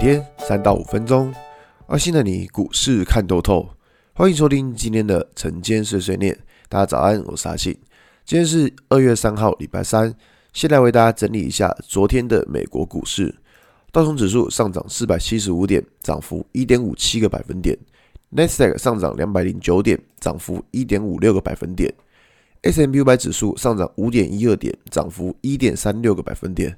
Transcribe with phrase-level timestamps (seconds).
[0.00, 1.30] 天三到五分钟，
[1.88, 3.68] 阿信的你股市看透透。
[4.14, 6.34] 欢迎收听今天的晨间碎碎念。
[6.70, 7.78] 大家早安，我是阿信。
[8.24, 10.14] 今天是二月三号，礼拜三。
[10.54, 13.34] 先来为大家整理一下昨天的美国股市。
[13.92, 17.76] 道琼指数上涨四百七十五点，涨幅一点五七个百分点。
[18.30, 21.92] 纳斯达克上涨两百零九点，涨幅一点五六个百分点。
[22.62, 26.74] S&P 五百指数上涨五点一二点，涨幅一点三六个百分点。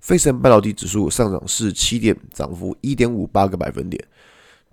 [0.00, 4.02] 费城半导体指数上涨四七点，涨幅一点五八个百分点。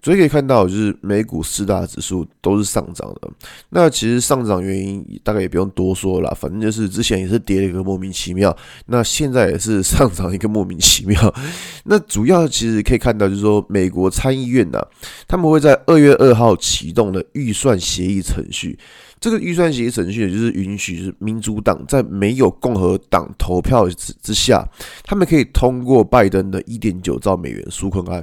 [0.05, 3.29] 所以可以看到，就是美股四大指数都是上涨的。
[3.69, 8.53] 那其实上涨原因大概也不用多说了，反正就是之前也是跌了一个莫名其妙，
[8.87, 11.33] 那现在也是上涨一个莫名其妙。
[11.85, 14.85] 那主要其实可以看到，就是说美国参议院呢，
[15.25, 18.77] 他们会在二月二号启动的预算协议程序。
[19.23, 24.67] 这个预算协议程序也就是允许，是民主党在没有共和党投票之之下，
[25.01, 28.21] 他们可以通过拜登的一点九兆美元纾困案。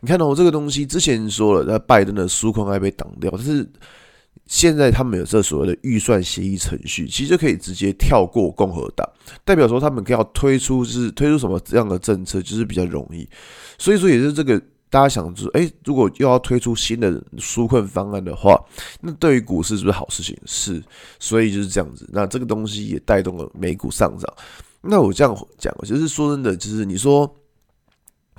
[0.00, 3.70] 你看到我这个东西之前说了，那拜登的纾困案被挡掉，但是
[4.46, 9.06] 现在他们有这所谓的预算协议程序，其实就可以直接跳过共和党，
[9.44, 13.28] 代表说他们要推出，是推出什么这样的政策，就是比较容易。
[13.76, 14.58] 所以说，也是这个。
[14.90, 18.58] 大家想说，诶，如果又要推出新的纾困方案的话，
[19.00, 20.34] 那对于股市是不是好事情？
[20.46, 20.82] 是，
[21.18, 22.08] 所以就是这样子。
[22.12, 24.32] 那这个东西也带动了美股上涨。
[24.80, 27.30] 那我这样讲，就是说真的，就是你说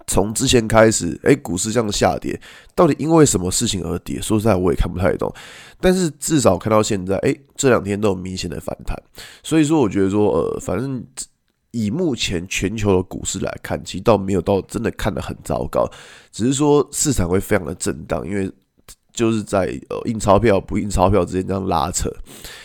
[0.08, 2.39] 从之前开始，诶，股市这样下跌，
[2.73, 4.20] 到底因为什么事情而跌？
[4.20, 5.31] 说实在，我也看不太懂。
[5.80, 8.97] 但是至少看到现在，诶，这两天都有明显的反弹。
[9.44, 11.05] 所以说，我觉得说，呃，反正。
[11.72, 15.89] 以目前全球的股市来看，其实倒没有到真的看得很糟糕，
[16.31, 18.52] 只是说市场会非常的震荡，因为
[19.14, 22.09] 就是在呃印钞票不印钞票之间这样拉扯。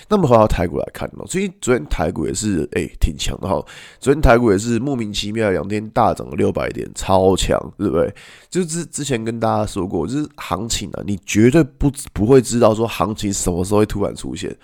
[0.09, 3.65] 那么回到台股来看呢，所以昨天台股也是诶挺强的哈，
[3.99, 8.15] 昨天台股也是莫名其妙两天大涨了六百点，超强，对不对？
[8.49, 14.55] 就是之之前跟大家说过，就是行情啊，你绝对不不会知道说行情什么时候会突然出现。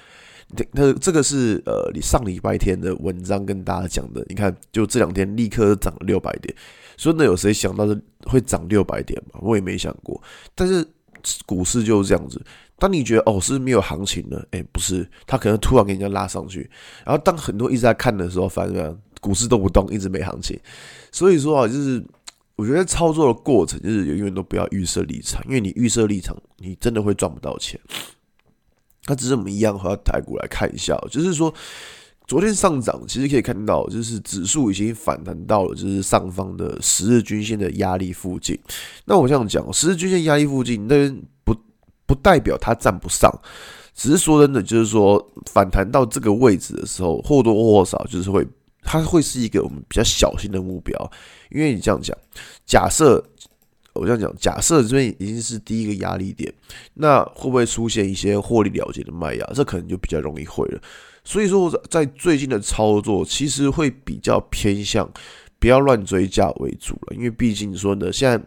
[0.73, 4.25] 那这个是呃，你上礼拜天的文章跟大家讲的。
[4.29, 6.55] 你看，就这两天立刻涨了六百点，
[6.97, 9.39] 所以那有谁想到是会涨六百点嘛？
[9.43, 10.21] 我也没想过。
[10.55, 10.85] 但是
[11.47, 12.43] 股市就是这样子，
[12.79, 16.69] 当你觉得哦是没有行情了，哎，不是，它可能突然给人家拉上去。
[17.05, 20.59] 然后当很多一直在看的时候，发现股市都不动，一直没行情。
[21.13, 22.03] 所以说啊，就是
[22.57, 27.79] 我觉得操作的过程就是永远都不要预设立场，因为你预设立场，你真的会赚不到钱。
[29.07, 31.53] 那只是我们一样回到台股来看一下，就是说
[32.27, 38.57] 昨天上涨，其实可以看到，就是指数已经反弹到了就是上方的十日均线的压力附近。
[39.07, 41.11] 那我这样讲，十日均线压力附近，那
[41.45, 41.57] 不
[42.07, 43.33] 不代表它站不上，
[43.95, 48.47] 只是说真的，就是说反弹到这个位置的时候，或多或少就是会，
[48.83, 51.11] 它会是一个我们比较小心的目标，
[51.51, 52.17] 因为你这样讲，
[52.65, 53.25] 假设。
[53.93, 56.53] 我这样讲，假设这边已经是第一个压力点，
[56.95, 59.45] 那会不会出现一些获利了结的卖压？
[59.53, 60.81] 这可能就比较容易会了。
[61.25, 65.11] 所以说，在最近的操作，其实会比较偏向
[65.59, 68.41] 不要乱追价为主了，因为毕竟说呢，现在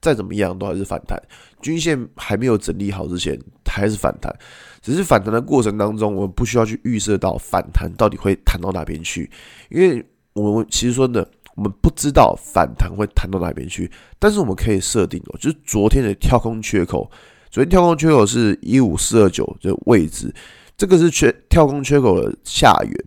[0.00, 1.16] 再怎么样都还是反弹，
[1.62, 4.34] 均线还没有整理好之前还是反弹，
[4.82, 9.30] 只是反弹的过程当中，我们不需要去预设到反弹到底会弹到哪边去，
[9.70, 11.24] 因为我们其实说呢。
[11.58, 17.10] 我们不知道反弹会弹到哪边去，但是我们可以设定哦，就是昨天的跳空缺口，
[17.50, 20.32] 昨天跳空缺口是一五四二九的位置，
[20.76, 23.04] 这个是缺跳空缺口的下缘，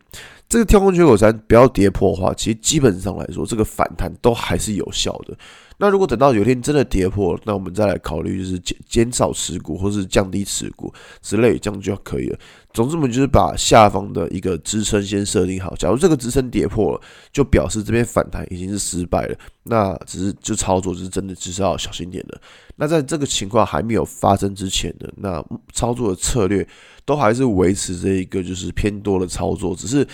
[0.50, 5.38] 这个跳空缺口咱不要跌破的话，其实基本上来说，这个反弹都还是有效的。
[5.81, 10.94] 那如果等到有一天真的跌破，那我们再来考虑就是减减少持股或是降低持股
[11.24, 12.38] 之类，这样就可以了。
[12.72, 15.75] 总之，我们就是把下方的一个支撑先设定好。
[15.75, 17.02] 假如这个支撑跌破了，
[17.34, 19.36] 就表示这边反弹已经是失败了。
[19.64, 22.40] 那只是就操作，就是真的只是要小心点的。
[22.75, 25.44] 那在这个情况还没有发生之前呢，那
[25.74, 26.66] 操作的策略
[27.06, 29.76] 都还是维持这一个就是偏多的操作。
[29.76, 30.08] 只是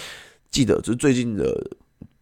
[0.49, 1.53] 记得，就是最近的。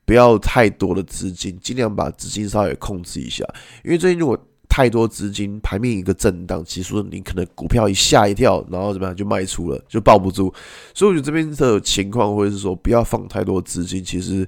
[0.06, 3.44] 不要太多的资金，尽量把资金稍微控制一下。
[3.84, 4.38] 因为最近如果
[4.70, 10.54] 太多资金，盘面一个震荡，其实你可能股票一吓一跳，然后怎么样就卖出了，就抱不住。
[10.94, 14.48] 所以我觉得这边的情况，或者是说不要放太多资金，其实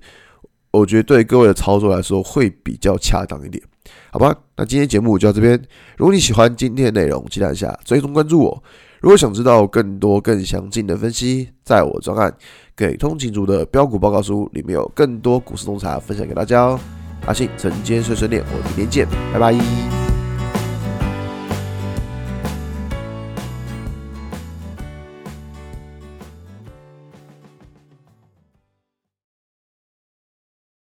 [0.72, 3.64] 我觉得对各位的操作来说会比较恰当一点，
[4.12, 4.38] 好吧？
[4.58, 5.58] 那今天节目就到这边。
[5.96, 8.64] 如果你喜欢今天的内容，记得按下追踪关注我。
[9.00, 12.34] 如果想知道更多更详尽的分析，在我专案
[12.76, 16.80] 给通勤族的标股报告书里面有更多股市洞察分享给大家哦。
[17.26, 19.97] 阿信晨间碎碎念，我们明天见，拜拜。